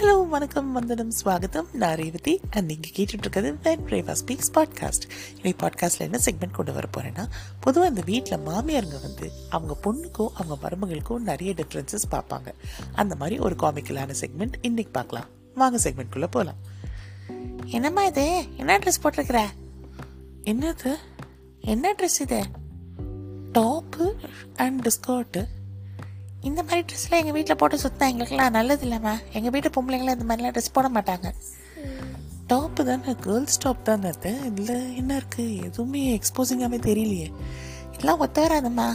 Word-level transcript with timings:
Hello 0.00 0.28
வணக்கம் 0.28 0.72
வந்தனம் 0.72 1.12
ஸ்வாகத்தம் 1.24 1.72
நான் 1.72 1.94
ரேவதி 1.94 2.40
அண்ட் 2.50 2.66
நீங்கள் 2.66 2.90
கேட்டுட்டு 2.90 3.18
இருக்கிறது 3.18 3.56
வென் 3.62 3.90
ரேவா 3.90 4.14
ஸ்பீக்ஸ் 4.26 4.52
பாட்காஸ்ட் 4.54 5.08
இன்னைக்கு 5.34 5.66
பாட்காஸ்ட்டில் 5.66 5.98
என்ன 5.98 6.18
செக்மெண்ட் 6.24 6.50
கொண்டு 6.50 6.72
வர 6.72 6.88
போகிறேன்னா 6.96 7.28
பொதுவாக 7.60 7.90
அந்த 7.90 8.02
வீட்டில் 8.04 8.38
மாமியாருங்க 8.38 9.00
வந்து 9.00 9.32
அவங்க 9.50 9.76
பொண்ணுக்கும் 9.82 10.28
அவங்க 10.34 10.56
மருமகளுக்கும் 10.62 11.18
நிறைய 11.18 11.54
டிஃப்ரென்சஸ் 11.56 12.10
பார்ப்பாங்க. 12.10 12.54
அந்த 12.92 13.14
மாதிரி 13.14 13.38
ஒரு 13.38 13.54
காமிக்கலான 13.54 14.14
செக்மெண்ட் 14.20 14.52
இன்னைக்கு 14.60 14.92
பார்க்கலாம். 14.92 15.26
வாங்க 15.54 15.78
செக்மெண்ட்குள்ளே 15.82 16.20
போகலாம் 16.20 16.56
என்னம்மா 17.64 18.04
இது? 18.04 18.44
என்ன 18.56 18.78
ட்ரெஸ் 18.78 19.02
போட்டிருக்கிற? 19.02 19.48
என்னது? 20.44 20.94
என்ன 21.60 21.92
ட்ரெஸ் 21.92 22.20
இது? 22.20 22.44
டாப்பு 23.54 24.14
அண்ட் 24.56 24.94
ஸ்கர்ட்டு 25.00 25.44
இந்த 26.48 26.60
மாதிரி 26.62 26.82
ட்ரெஸ்லாம் 26.88 27.20
எங்கள் 27.22 27.36
வீட்டில் 27.36 27.58
போட்டு 27.60 27.76
சுத்தா 27.82 28.04
எங்களுக்குலாம் 28.12 28.56
நல்லது 28.58 28.84
இல்லைம்மா. 28.86 29.14
எங்கள் 29.32 29.52
வீட்டு 29.54 29.70
பொம்பளைங்களாம் 29.76 30.16
இந்த 30.18 30.26
மாதிரிலாம் 30.28 30.54
ட்ரெஸ் 30.56 30.76
போட 30.76 30.88
மாட்டாங்க. 30.88 31.28
டாப்பு 32.50 32.82
தானே 32.88 33.12
கேர்ள்ஸ் 33.24 33.60
டாப் 33.62 33.82
தானே 33.88 34.08
அது 34.12 34.30
இதில் 34.46 34.96
என்ன 35.00 35.10
இருக்குது 35.20 35.56
எதுவுமே 35.66 36.02
எக்ஸ்போசிங்காகவே 36.16 36.78
தெரியலையே. 36.86 37.28
எல்லாம் 37.98 38.22
ஒத்த 38.24 38.46
வராதும்மா 38.46 38.86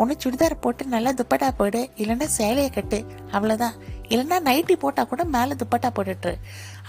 ஒன்று 0.00 0.14
சுடிதார் 0.22 0.62
போட்டு 0.64 0.84
நல்லா 0.94 1.10
துப்பட்டா 1.20 1.48
போடு 1.60 1.80
இல்லைன்னா 2.02 2.28
சேலையை 2.38 2.70
கட்டு. 2.70 2.98
அவ்வளோதான் 3.32 3.76
இல்லைன்னா 4.12 4.38
நைட்டி 4.48 4.76
போட்டால் 4.84 5.10
கூட 5.12 5.24
மேலே 5.36 5.54
துப்பட்டா 5.62 5.90
போட்டுட்ரு 5.98 6.34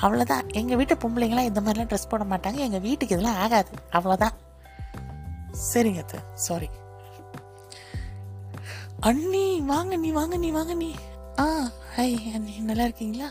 அவ்வளோதான் 0.01 0.47
எங்கள் 0.61 0.79
வீட்டு 0.81 0.95
பொம்பளைங்களாம் 1.03 1.49
இந்த 1.51 1.61
மாதிரிலாம் 1.61 1.91
ட்ரெஸ் 1.91 2.11
போட 2.13 2.23
மாட்டாங்க. 2.31 2.59
எங்கள் 2.67 2.85
வீட்டுக்கு 2.87 3.15
இதெல்லாம் 3.15 3.41
ஆகாது. 3.45 3.71
அவ்வளோதான் 3.91 4.35
சரிங்க 5.71 6.01
அத்தை. 6.05 6.21
சாரி 6.47 6.69
அண்ணி 9.09 9.45
வாங்க 9.71 9.95
நீ 9.95 10.09
வாங்க 10.11 10.35
நீ 10.37 10.49
வாங்க 10.51 10.73
நீ 10.73 10.89
ஆ 11.39 11.45
ஹை 11.95 12.11
அண்ணி. 12.33 12.53
நல்லா 12.59 12.83
இருக்கீங்களா? 12.83 13.27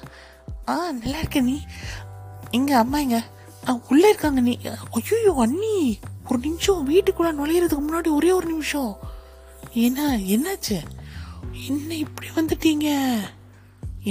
ஆ 0.69 0.75
நல்லா 0.91 1.19
இருக்க 1.19 1.41
நீ 1.41 1.57
இங்கே 2.51 2.75
அம்மா 2.75 2.99
இங்க. 2.99 3.19
ஆ 3.69 3.81
உள்ளே 3.91 4.09
இருக்காங்க 4.09 4.41
நீ 4.41 4.59
ஐயோ 4.91 5.33
அண்ணி. 5.45 5.77
ஒரு 6.29 6.39
நிமிஷம் 6.39 6.89
வீட்டுக்குள்ள 6.91 7.31
நுழையிறதுக்கு 7.41 7.87
முன்னாடி 7.87 8.11
ஒரே 8.11 8.31
ஒரு 8.31 8.47
நிமிஷம். 8.47 8.93
என்ன 9.87 10.19
என்னாச்சு? 10.35 10.79
என்ன 11.67 11.89
இப்படி 11.95 12.29
வந்துட்டீங்க? 12.37 12.89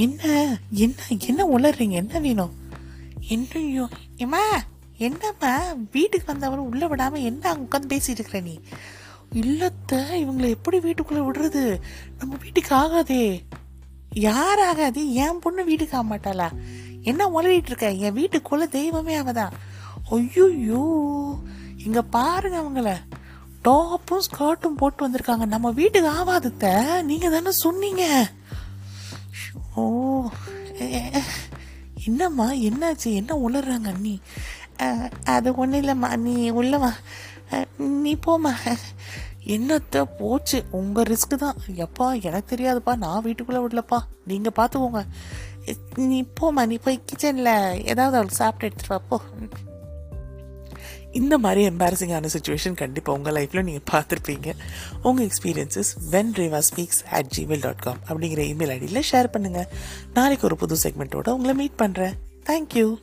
என்ன 0.04 0.22
என்ன 0.84 1.00
என்ன 1.28 1.48
உளறீங்க? 1.58 1.96
என்ன 2.04 2.20
வேணும்? 2.20 2.54
என்னையோ 3.28 3.86
ஏமா 4.18 4.44
என்னம்மா? 4.98 5.54
வீட்டுக்கு 5.92 6.32
வந்தவரை 6.32 6.64
உள்ளே 6.66 6.88
விடாமல் 6.88 7.22
என்ன 7.22 7.54
உட்காந்து 7.54 7.92
பேசிட்டு 7.94 8.20
இருக்கிற 8.20 8.40
நீ? 8.40 8.60
இல்லத்தை 9.34 10.26
இவங்களை 10.26 10.50
எப்படி 10.50 10.80
வீட்டுக்குள்ளே 10.80 11.24
விடுறது? 11.24 11.80
நம்ம 12.20 12.36
வீட்டுக்கு 12.42 12.76
ஆகாதே. 12.76 13.42
யார் 14.12 14.60
ஆகாது? 14.60 15.14
என் 15.14 15.40
பொண்ணு 15.40 15.64
வீட்டுக்கு 15.64 15.98
ஆக 15.98 16.16
மாட்டாளா 16.16 16.50
என்ன 17.02 17.28
உளறிட்டு 17.28 17.66
இருக்க? 17.66 17.92
என் 17.92 18.16
வீட்டுக்குள்ள 18.16 18.68
தெய்வமே 18.68 19.18
அவதான். 19.20 19.52
ஐயோ 20.10 20.82
இங்க 21.86 22.02
பாருங்க 22.02 22.58
அவங்கள. 22.60 22.90
டாப்பும் 23.64 24.26
ஸ்கர்ட்டும் 24.28 24.78
போட்டு 24.78 25.10
வந்திருக்காங்க. 25.10 25.46
நம்ம 25.46 25.72
வீட்டுக்கு 25.72 26.10
ஆகாதத்த. 26.10 27.02
நீங்க 27.02 27.30
தானே 27.30 27.52
சொன்னீங்க. 27.52 28.32
ஓ 29.76 29.84
என்னம்மா? 32.06 32.52
என்னாச்சு? 32.52 33.14
என்ன 33.14 33.36
உளறாங்க 33.36 33.88
அண்ணி? 33.94 34.20
அது 35.24 35.56
ஒன்றும் 35.56 35.82
இல்லைம்மா. 35.84 36.18
நீ 36.18 36.52
உள்ளவா? 36.52 36.92
நீ 37.78 38.18
போம்மா. 38.28 38.54
என்னத்த 39.48 40.04
போச்சு? 40.18 40.64
உங்கள் 40.72 41.04
ரிஸ்க் 41.04 41.36
தான். 41.36 41.56
எப்பா 41.76 42.22
எனக்கு 42.22 42.56
தெரியாதுப்பா. 42.56 42.96
நான் 42.96 43.22
வீட்டுக்குள்ளே 43.22 43.62
விடலப்பா. 43.66 44.00
நீங்கள் 44.26 44.58
பார்த்துக்கோங்க 44.60 45.04
நீ 45.96 46.26
போம்மா. 46.40 46.66
நீ 46.66 46.78
போய் 46.78 47.04
கிச்சனில் 47.12 47.54
ஏதாவது 47.84 48.16
அவளுக்கு 48.16 48.36
சாப்பிட்டு 48.36 48.68
எடுத்துட்டு 48.68 49.08
போ. 49.10 49.22
இந்த 51.12 51.38
மாதிரி 51.38 51.68
எம்பாரசிங்கான 51.70 52.30
சுச்சுவேஷன் 52.34 52.74
கண்டிப்பாக 52.74 53.18
உங்கள் 53.18 53.34
லைஃப்பில் 53.34 53.64
நீங்கள் 53.64 53.88
பார்த்துருப்பீங்க 53.92 54.56
உங்கள் 55.02 55.28
experiences 55.28 55.92
when 56.12 56.32
Reva 56.36 56.62
speaks 56.70 57.02
at 57.10 57.30
Gmail 57.38 57.60
dot 57.60 57.80
com 57.80 58.00
அப்படிங்கிற 58.08 58.44
இமெயில் 58.54 58.74
ஐடியில் 58.78 59.08
ஷேர் 59.12 59.30
பண்ணுங்கள் 59.38 59.68
நாளைக்கு 60.14 60.46
ஒரு 60.46 60.56
புது 60.56 60.78
செக்மெண்ட்டோட 60.84 61.30
உங்களை 61.30 61.56
மீட் 61.56 61.80
பண்ணுறேன் 61.82 62.16
தேங்க்யூ 62.46 62.98